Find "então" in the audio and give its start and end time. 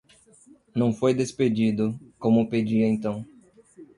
2.87-3.23